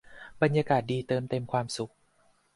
[0.41, 1.91] บรรยากาศดีเติมเต็มความสุข